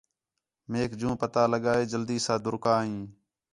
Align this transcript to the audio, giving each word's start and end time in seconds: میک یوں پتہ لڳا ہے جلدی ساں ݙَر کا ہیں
میک 0.71 0.91
یوں 1.01 1.15
پتہ 1.21 1.41
لڳا 1.51 1.73
ہے 1.77 1.83
جلدی 1.91 2.17
ساں 2.25 2.37
ݙَر 2.43 2.55
کا 2.63 2.73
ہیں 2.83 3.01